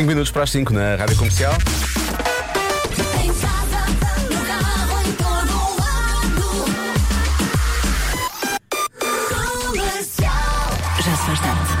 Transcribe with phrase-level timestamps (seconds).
[0.00, 1.52] 5 minutos para as 5 na Rádio Comercial.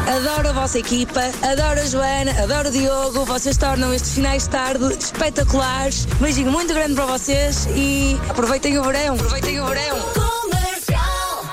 [0.06, 3.24] Adoro a vossa equipa, adoro a Joana, adoro o Diogo.
[3.24, 6.04] Vocês tornam estes finais de tarde espetaculares.
[6.20, 9.14] Beijinho muito grande para vocês e aproveitem o verão.
[9.14, 9.96] Aproveitem o verão.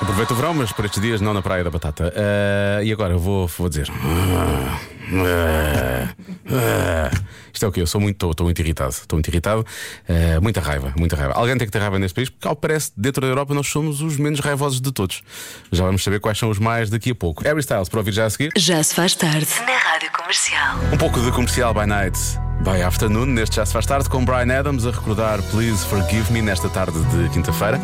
[0.01, 2.11] Aproveita o verão, mas por estes dias não na Praia da Batata.
[2.13, 3.89] Ah, e agora eu vou, vou dizer.
[5.13, 6.13] Ah,
[6.51, 7.11] ah.
[7.53, 7.81] Isto é o quê?
[7.81, 8.91] Eu sou muito, estou muito irritado.
[8.91, 9.65] Estou muito irritado.
[10.07, 11.33] Ah, muita raiva, muita raiva.
[11.33, 13.67] Alguém tem que ter raiva neste país, porque ao que parece, dentro da Europa, nós
[13.67, 15.21] somos os menos raivosos de todos.
[15.71, 17.43] Já vamos saber quais são os mais daqui a pouco.
[17.43, 18.51] Harry Styles, para ouvir já a seguir.
[18.55, 19.47] Já se faz tarde.
[19.65, 20.77] Na Rádio Comercial.
[20.93, 22.17] Um pouco de comercial by night.
[22.63, 26.41] By afternoon, neste já se faz tarde, com Brian Adams a recordar Please Forgive Me
[26.41, 27.79] nesta tarde de quinta-feira.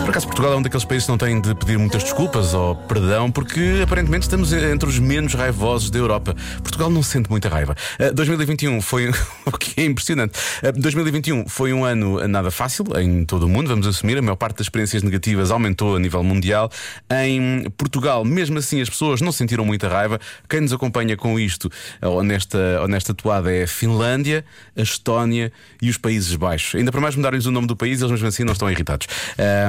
[0.00, 2.74] Por acaso, Portugal é um daqueles países que não tem de pedir muitas desculpas ou
[2.74, 6.34] perdão, porque aparentemente estamos entre os menos raivosos da Europa.
[6.62, 7.76] Portugal não sente muita raiva.
[7.98, 9.10] Uh, 2021 foi.
[9.44, 10.38] o que é impressionante.
[10.62, 14.18] Uh, 2021 foi um ano nada fácil em todo o mundo, vamos assumir.
[14.18, 16.70] A maior parte das experiências negativas aumentou a nível mundial.
[17.10, 20.20] Em Portugal, mesmo assim, as pessoas não sentiram muita raiva.
[20.48, 21.70] Quem nos acompanha com isto,
[22.02, 24.44] ou nesta, ou nesta toada, é a Finlândia,
[24.76, 26.74] a Estónia e os Países Baixos.
[26.76, 29.06] Ainda para mais mudarem-lhes o nome do país, eles mesmo assim não estão irritados.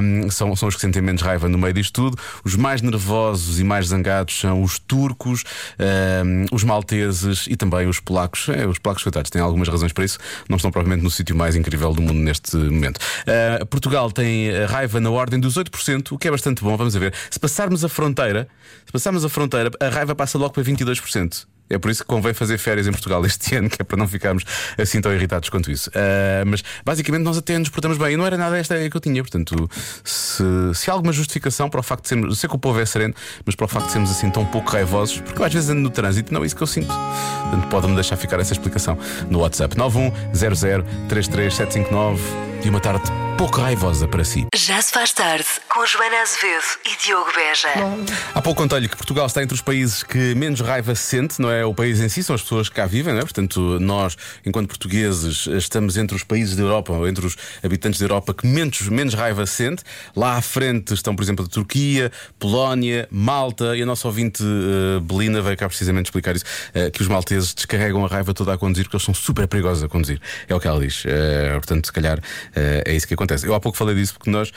[0.02, 2.18] Um, são, são os que sentem menos raiva no meio disto tudo.
[2.44, 5.44] Os mais nervosos e mais zangados são os turcos,
[5.80, 8.50] um, os malteses e também os polacos.
[8.50, 10.20] É, os polacos, coitados, têm algumas razões para isso.
[10.50, 12.98] Não estão provavelmente no sítio mais incrível do mundo neste momento.
[12.98, 16.76] Uh, Portugal tem a raiva na ordem dos 8%, o que é bastante bom.
[16.78, 17.14] Vamos ver.
[17.30, 18.48] Se passarmos a fronteira,
[18.86, 21.46] se passarmos a fronteira, a raiva passa logo para 22%.
[21.70, 24.08] É por isso que convém fazer férias em Portugal este ano, que é para não
[24.08, 24.44] ficarmos
[24.78, 25.90] assim tão irritados quanto isso.
[25.94, 28.98] Ah, mas basicamente nós até nos portamos bem e não era nada esta ideia que
[28.98, 29.22] eu tinha.
[29.22, 29.70] Portanto,
[30.04, 32.30] se, se há alguma justificação para o facto de sermos.
[32.30, 33.14] Eu sei que o povo é sereno,
[33.46, 35.90] mas para o facto de sermos assim tão pouco raivosos, porque às vezes ando no
[35.90, 36.88] trânsito, não é isso que eu sinto.
[36.88, 38.98] Portanto, pode-me deixar ficar essa explicação
[39.30, 42.18] no WhatsApp 910033759
[42.68, 44.48] e uma tarde pouco raivosa para si.
[44.56, 45.46] Já se faz tarde.
[45.70, 47.68] Com Joana Azevedo e Diogo Beja.
[48.34, 51.52] Há pouco contei-lhe que Portugal está entre os países que menos raiva se sente, não
[51.52, 53.24] é o país em si, são as pessoas que cá vivem, não é?
[53.24, 58.06] Portanto, nós, enquanto portugueses, estamos entre os países da Europa, ou entre os habitantes da
[58.06, 59.84] Europa que menos, menos raiva se sente.
[60.16, 65.00] Lá à frente estão, por exemplo, a Turquia, Polónia, Malta, e a nossa ouvinte eh,
[65.00, 68.58] Belina veio cá precisamente explicar isso: eh, que os malteses descarregam a raiva toda a
[68.58, 70.20] conduzir porque eles são super perigosos a conduzir.
[70.48, 71.04] É o que ela diz.
[71.06, 72.20] Eh, portanto, se calhar
[72.86, 73.46] é isso que acontece.
[73.46, 74.52] Eu há pouco falei disso porque nós,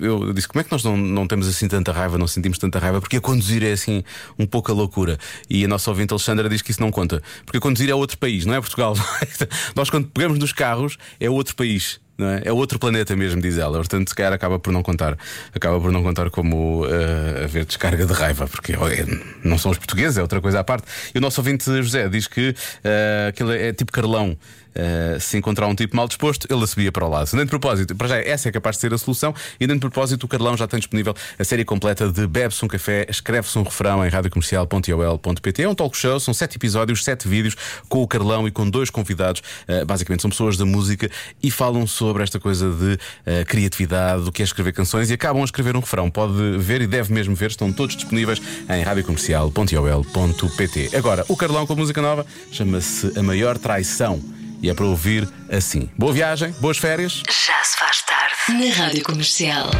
[0.00, 2.78] eu disse, como é que nós não, não temos assim tanta raiva, não sentimos tanta
[2.78, 3.00] raiva?
[3.00, 4.02] Porque a conduzir é assim
[4.38, 5.18] um pouco a loucura.
[5.48, 7.22] E a nossa ouvinte Alexandra diz que isso não conta.
[7.44, 8.94] Porque a conduzir é outro país, não é Portugal.
[9.74, 12.00] nós, quando pegamos nos carros, é outro país.
[12.18, 12.48] É?
[12.48, 13.76] é outro planeta mesmo, diz ela.
[13.78, 15.18] Portanto, se calhar acaba por não contar.
[15.54, 19.06] Acaba por não contar como uh, haver descarga de raiva, porque é-
[19.44, 20.86] não são os portugueses, é outra coisa à parte.
[21.14, 24.36] E o nosso ouvinte José diz que uh, aquilo é tipo Carlão.
[24.76, 27.30] Uh, se encontrar um tipo mal disposto, ele a subia para o lado.
[27.32, 29.34] Nem de propósito, para já essa é capaz de ser a solução.
[29.58, 32.68] E nem de propósito, o Carlão já tem disponível a série completa de Bebe-se um
[32.68, 35.62] café, escreve-se um refrão em radiocomercial.ol.pt.
[35.62, 37.56] É um talk show, são sete episódios, sete vídeos
[37.88, 39.42] com o Carlão e com dois convidados.
[39.68, 41.10] Uh, basicamente, são pessoas da música
[41.42, 45.42] e falam sobre esta coisa de uh, criatividade, do que é escrever canções e acabam
[45.42, 46.10] a escrever um refrão.
[46.10, 50.90] Pode ver e deve mesmo ver, estão todos disponíveis em radiocomercial.ol.pt.
[50.94, 54.20] Agora, o Carlão com a música nova chama-se A Maior Traição
[54.62, 55.88] e é para ouvir assim.
[55.96, 57.22] Boa viagem, boas férias.
[57.28, 58.66] Já se faz tarde.
[58.66, 59.70] Na Rádio Comercial.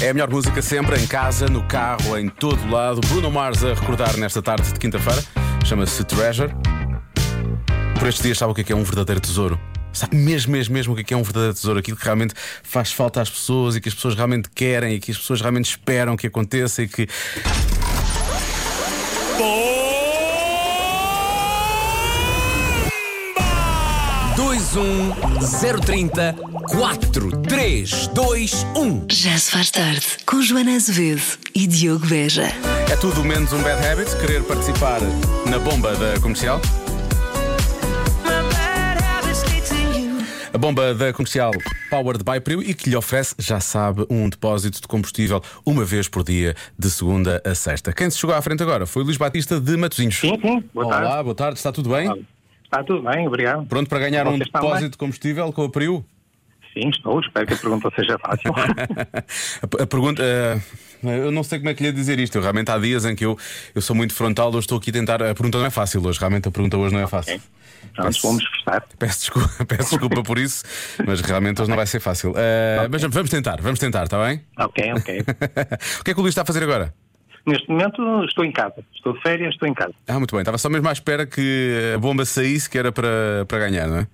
[0.00, 3.00] É a melhor música sempre, em casa, no carro, em todo lado.
[3.08, 5.22] Bruno Mars a recordar nesta tarde de quinta-feira.
[5.64, 6.52] Chama-se Treasure.
[7.98, 9.58] Por estes dias, sabe o que é, que é um verdadeiro tesouro?
[9.92, 11.78] Sabe mesmo, mesmo, mesmo o que é, que é um verdadeiro tesouro?
[11.78, 15.12] Aquilo que realmente faz falta às pessoas e que as pessoas realmente querem e que
[15.12, 17.08] as pessoas realmente esperam que aconteça e que.
[24.36, 26.34] 030
[26.68, 28.66] 432
[29.12, 30.04] Já se faz tarde.
[30.26, 31.22] Com Joana Azevedo
[31.54, 32.48] e Diogo Beja.
[32.90, 35.00] É tudo menos um bad habit querer participar
[35.48, 36.60] na bomba da comercial.
[40.52, 41.52] A bomba da comercial
[41.88, 46.08] Powered by Priu e que lhe oferece, já sabe, um depósito de combustível uma vez
[46.08, 47.92] por dia, de segunda a sexta.
[47.92, 50.16] Quem se chegou à frente agora foi o Luís Batista de Matosinhos.
[50.16, 50.64] Sim, sim.
[50.74, 51.22] Boa Olá, tarde.
[51.22, 52.26] boa tarde, está tudo bem?
[52.74, 53.64] Está tudo bem, obrigado.
[53.66, 54.90] Pronto para ganhar um Vocês estão depósito bem?
[54.90, 56.04] de combustível com a Priu?
[56.72, 57.20] Sim, estou.
[57.20, 58.52] Espero que a pergunta seja fácil.
[59.80, 60.20] A, pergunta.
[60.24, 60.58] eh,
[61.04, 62.34] eu não sei como é que lhe ia dizer isto.
[62.36, 63.38] Eu, realmente há dias em que eu,
[63.76, 65.22] eu sou muito frontal, hoje estou aqui a tentar.
[65.22, 67.40] A pergunta não é fácil hoje, realmente a pergunta hoje não é fácil.
[67.94, 68.84] Pronto, vamos esforçar.
[68.98, 70.64] Peço desculpa, peço desculpa por isso,
[71.06, 72.32] mas realmente hoje não vai ser fácil.
[72.36, 74.42] Eh, Mas vamos tentar, vamos tentar, está bem?
[74.58, 75.20] Ok, ok.
[76.00, 76.92] o que é que o Luís está a fazer agora?
[77.46, 78.82] Neste momento estou em casa.
[78.94, 79.92] Estou de férias, estou em casa.
[80.08, 80.40] Ah, muito bem.
[80.40, 83.98] Estava só mesmo à espera que a bomba saísse, que era para, para ganhar, não
[83.98, 84.06] é?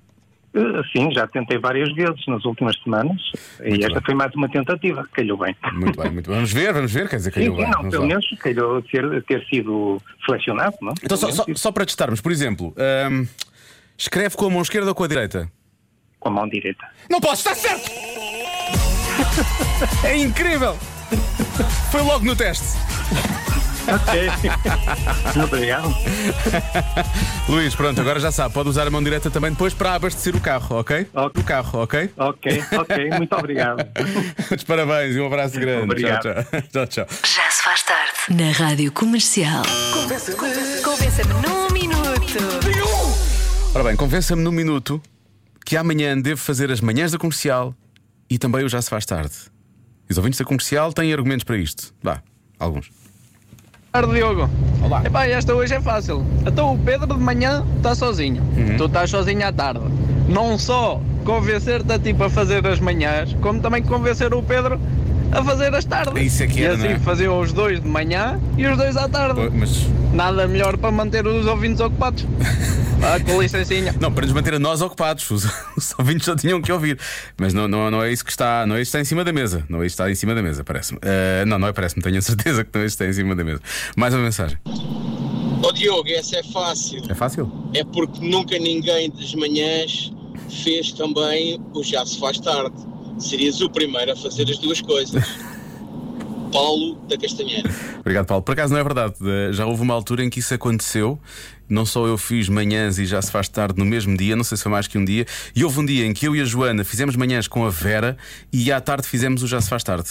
[0.53, 3.21] Eh, Sim, já tentei várias vezes nas últimas semanas
[3.61, 4.05] e Muito esta bem.
[4.05, 5.06] foi mais uma tentativa.
[5.12, 5.55] Calhou bem.
[5.75, 6.35] Muito bem, muito bem.
[6.35, 7.09] Vamos ver, vamos ver.
[7.09, 7.71] Quer dizer, calhou sim, bem.
[7.71, 8.09] não, Vamos pelo lá.
[8.09, 10.93] menos calhou ter, ter sido selecionado, não?
[11.03, 13.26] Então, só, só, só para testarmos, por exemplo, ahm,
[13.97, 15.49] escreve com a mão esquerda ou com a direita?
[16.19, 16.85] Com a mão direita.
[17.09, 17.88] Não posso, está certo!
[20.05, 20.76] é incrível!
[21.93, 22.67] Foi logo no teste.
[23.93, 24.31] Ok.
[25.43, 25.95] Obrigado.
[27.49, 30.41] Luís, pronto, agora já sabe, pode usar a mão direta também depois para abastecer o
[30.41, 31.07] carro, ok?
[31.12, 31.43] Ok.
[31.43, 32.11] O carro, ok?
[32.17, 33.85] Ok, ok, muito obrigado.
[34.49, 35.85] Muitos parabéns e um abraço grande.
[35.85, 36.23] Obrigado.
[36.23, 36.62] Tchau, tchau.
[36.71, 37.07] tchau, tchau.
[37.25, 38.12] Já se faz tarde.
[38.31, 39.62] Na Rádio Comercial.
[40.85, 42.39] Convença-me num minuto.
[43.75, 45.03] Ora bem, convença-me num minuto
[45.65, 47.75] que amanhã devo fazer as manhãs da comercial
[48.29, 49.35] e também o já se faz tarde.
[50.09, 51.93] E os ouvintes da comercial têm argumentos para isto.
[52.03, 52.23] Vá,
[52.59, 53.00] alguns.
[53.93, 54.49] Tarde, Diogo.
[54.85, 55.03] Olá.
[55.05, 56.25] Epá, esta hoje é fácil.
[56.47, 58.41] Então o Pedro de manhã está sozinho.
[58.57, 58.77] Uhum.
[58.77, 59.81] Tu estás sozinho à tarde.
[60.29, 64.81] Não só convencer-te a ti para fazer as manhãs, como também convencer o Pedro
[65.33, 66.25] a fazer as tardes.
[66.25, 66.99] Isso é que e era, assim é?
[67.01, 69.51] faziam os dois de manhã e os dois à tarde.
[69.53, 69.87] Mas.
[70.12, 72.25] Nada melhor para manter os ouvintes ocupados.
[73.03, 73.95] Ah, com licencinha.
[73.99, 76.99] Não, para nos manter a nós ocupados, os, os ouvintes só tinham que ouvir.
[77.39, 79.25] Mas não, não, não é isso que está, não é isso que está em cima
[79.25, 79.65] da mesa.
[79.71, 81.01] Não é isso que está em cima da mesa, parece-me.
[81.03, 83.15] Ah, não, não é parece-me, tenho a certeza que não é isso que está em
[83.15, 83.62] cima da mesa.
[83.97, 84.59] Mais uma mensagem.
[85.62, 87.03] Ó Diogo, essa é fácil.
[87.09, 87.51] É fácil?
[87.73, 90.12] É porque nunca ninguém das manhãs
[90.62, 92.77] fez também o Já se faz tarde.
[93.19, 95.23] Serias o primeiro a fazer as duas coisas.
[96.50, 97.70] Paulo da Castanheira.
[98.00, 98.43] Obrigado, Paulo.
[98.43, 99.14] Por acaso não é verdade.
[99.23, 101.19] Eh, Já houve uma altura em que isso aconteceu.
[101.69, 104.56] Não só eu fiz manhãs e já se faz tarde no mesmo dia, não sei
[104.56, 105.25] se foi mais que um dia.
[105.55, 108.17] E houve um dia em que eu e a Joana fizemos manhãs com a Vera
[108.52, 110.08] e à tarde fizemos o Já se faz tarde.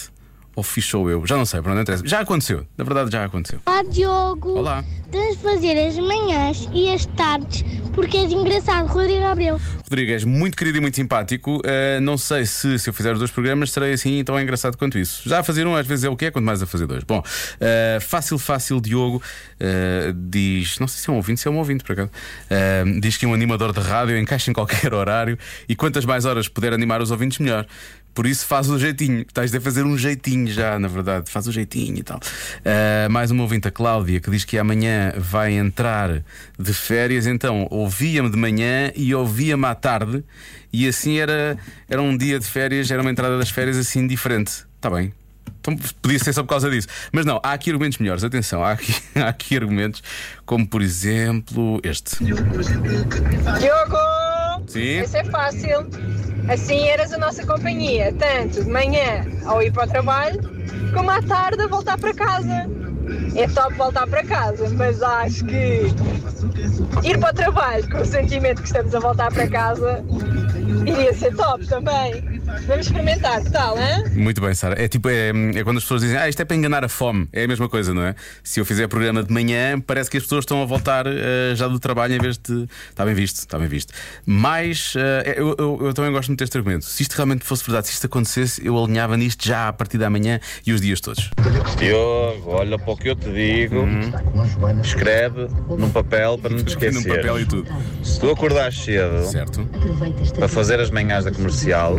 [0.56, 2.06] Ou fiz sou eu, já não sei, para onde interessa.
[2.08, 3.60] Já aconteceu, na verdade já aconteceu.
[3.66, 4.84] Olá Diogo, Olá.
[5.12, 7.64] tens de fazer as manhãs e as tardes
[7.94, 9.60] porque és engraçado, Rodrigo Abreu.
[9.84, 11.62] Rodrigo, és muito querido e muito simpático.
[11.66, 14.98] Eh, não sei se, se eu fizer os dois programas serei assim tão engraçado quanto
[14.98, 15.28] isso.
[15.28, 17.04] Já a fazer um às vezes é o que é, quanto mais a fazer dois.
[17.04, 17.24] Bom,
[17.60, 19.22] eh, fácil, fácil, Diogo
[19.60, 22.12] eh, diz, não sei se é um ouvinte, se é um ouvinte por acaso,
[23.00, 25.38] diz que um animador de rádio encaixa em qualquer horário
[25.68, 27.66] e quantas mais horas puder animar os ouvintes, melhor.
[28.14, 29.22] Por isso faz o jeitinho.
[29.22, 31.30] Estás a fazer um jeitinho já, na verdade.
[31.30, 32.20] Faz o jeitinho e tal.
[32.66, 36.22] Eh, mais uma ouvinte, a Cláudia, que diz que amanhã vai entrar
[36.58, 37.28] de férias.
[37.28, 40.24] Então ouvia-me de manhã e ouvia-me à tarde.
[40.72, 44.66] E assim era, era um dia de férias, era uma entrada das férias assim diferente.
[44.76, 45.14] Está bem.
[45.62, 46.88] Então podia ser só por causa disso.
[47.12, 48.24] Mas não, há aqui argumentos melhores.
[48.24, 50.02] Atenção, há aqui, há aqui argumentos
[50.46, 52.24] como, por exemplo, este.
[52.24, 53.98] Diogo!
[54.68, 55.02] Sim.
[55.02, 55.88] Isso é fácil.
[56.48, 60.40] Assim eras a nossa companhia, tanto de manhã ao ir para o trabalho,
[60.94, 62.68] como à tarde a voltar para casa.
[63.36, 65.82] É top voltar para casa, mas acho que
[67.04, 70.04] ir para o trabalho com o sentimento que estamos a voltar para casa
[70.86, 72.39] iria ser top também.
[72.68, 74.04] Vamos experimentar, que tal, hein?
[74.16, 74.80] Muito bem, Sara.
[74.82, 77.28] É tipo, é, é quando as pessoas dizem, ah, isto é para enganar a fome.
[77.34, 78.16] É a mesma coisa, não é?
[78.44, 81.68] Se eu fizer programa de manhã, parece que as pessoas estão a voltar eh, já
[81.68, 82.68] do trabalho em vez de.
[82.90, 83.94] Está bem visto, está bem visto.
[84.26, 86.86] Mas eh, eu, eu- eu também gosto muito deste argumento.
[86.86, 90.10] Se isto realmente fosse verdade, se isto acontecesse, eu alinhava nisto já a partir da
[90.10, 91.30] manhã e os dias todos.
[91.78, 93.86] Diogo, olha para o que eu te digo,
[94.84, 97.16] escreve num papel para não te Num esquecer.
[97.18, 97.68] papel e tudo.
[98.04, 99.68] Se tu acordares cedo Certo?
[100.36, 101.96] para fazer as manhãs da comercial,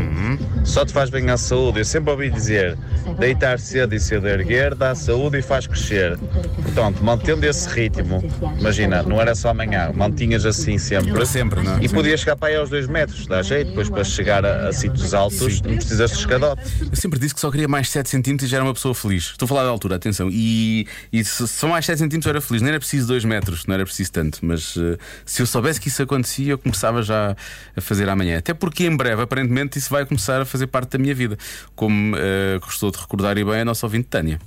[0.65, 1.81] só te faz bem à saúde.
[1.81, 2.77] Eu sempre ouvi dizer:
[3.19, 6.19] deitar cedo e cedo erguer dá saúde e faz crescer.
[6.63, 8.23] Portanto, mantendo esse ritmo,
[8.59, 11.13] imagina, não era só amanhã, mantinhas assim sempre.
[11.13, 11.85] Para sempre, não é?
[11.85, 11.95] E Sim.
[11.95, 15.15] podias chegar para aí aos dois metros, dá jeito, depois para chegar a, a sítios
[15.15, 16.63] altos não precisas de escadote.
[16.91, 19.31] Eu sempre disse que só queria mais 7 centímetros e já era uma pessoa feliz.
[19.31, 20.29] Estou a falar da altura, atenção.
[20.31, 22.63] E, e se só mais 7 centímetros eu era feliz.
[22.63, 24.39] Não era preciso 2 metros, não era preciso tanto.
[24.43, 27.37] Mas eh, se eu soubesse que isso acontecia, eu começava já
[27.77, 28.39] a fazer amanhã.
[28.39, 31.39] Até porque em breve, aparentemente, isso vai começar a fazer parte da minha vida.
[31.75, 34.39] Como eh, gostou de recordar e bem a nossa ouvinte Tânia.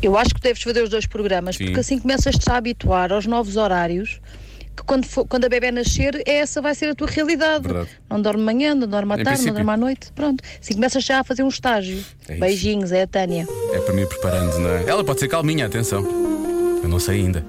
[0.00, 1.64] Eu acho que deves fazer os dois programas, Sim.
[1.66, 4.20] porque assim começas-te a habituar aos novos horários.
[4.76, 7.64] Que quando, for- quando a bebé nascer, essa vai ser a tua realidade.
[7.66, 7.88] Verdade.
[8.08, 9.48] Não dorme manhã, não dorme à tarde, princípio.
[9.54, 10.12] não dorme à noite.
[10.14, 10.44] Pronto.
[10.62, 11.98] Assim começas já a fazer um estágio.
[12.28, 12.36] É.
[12.36, 13.44] Beijinhos, é a Tânia.
[13.72, 14.84] É para me ir preparando, não é?
[14.84, 16.04] Ela pode ser calminha, atenção.
[16.80, 17.44] Eu não sei ainda.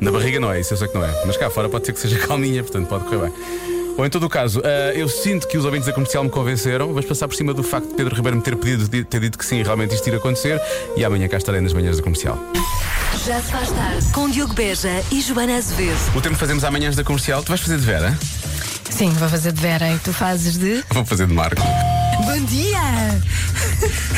[0.00, 1.26] Na barriga não é, isso eu sei que não é.
[1.26, 3.32] Mas cá fora pode ser que seja calminha, portanto pode correr bem.
[3.96, 6.88] Ou em todo o caso, ah, eu sinto que os ouvintes da comercial me convenceram.
[6.88, 9.36] Vamos passar por cima do facto de Pedro Ribeiro me ter pedido, de- ter dito
[9.38, 10.60] que sim, realmente isto ir acontecer.
[10.96, 12.38] E amanhã cá estarei nas manhãs da comercial.
[13.26, 14.06] Já se faz tarde.
[14.12, 15.98] Com Diogo Beja e Joana Azevedo.
[16.16, 18.16] O tempo que fazemos amanhãs da comercial, tu vais fazer de Vera?
[18.88, 20.82] Sim, vou fazer de Vera e tu fazes de.
[20.90, 21.60] Vou fazer de Marco.
[22.24, 22.80] Bom dia!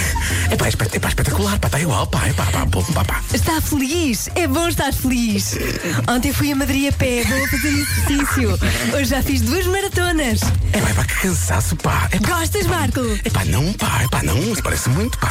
[0.50, 3.23] É espet- epá, espetacular, pá, está igual, pá, epá, pá, pá, pá, pá.
[3.32, 4.28] Está feliz?
[4.35, 5.56] É bom estar feliz.
[6.09, 8.59] Ontem fui a Madrid a pé, vou fazer exercício.
[8.94, 10.40] Hoje já fiz duas maratonas.
[10.73, 12.09] Epá, epá, que cansaço, pá.
[12.12, 13.00] Epá, Gostas, Marco?
[13.25, 15.30] epá, não, pá, epá, não, isso parece muito, pá.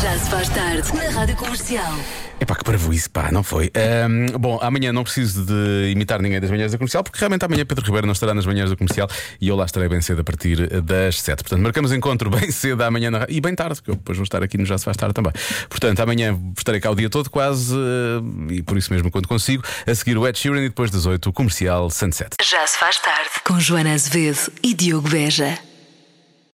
[0.00, 1.94] Já se faz tarde na Rádio Comercial.
[2.40, 3.70] Epá, que isso, pá, não foi.
[3.74, 7.66] Ahm, bom, amanhã não preciso de imitar ninguém das manhãs da comercial, porque realmente amanhã
[7.66, 9.08] Pedro Ribeiro não estará nas manhãs da comercial
[9.40, 11.42] e eu lá estarei bem cedo a partir das 7.
[11.42, 13.26] Portanto, marcamos encontro bem cedo amanhã na...
[13.28, 15.32] e bem tarde, porque eu depois vou estar aqui no Já Se Faz Tarde também.
[15.68, 19.64] Portanto, amanhã estarei cá o dia todo, quase, eh, e por isso mesmo quando consigo.
[19.86, 22.36] A seguir o Ed Sheeran e depois das 8 o comercial Sunset.
[22.42, 25.67] Já se faz tarde com Joana Azevedo e Diogo Beja.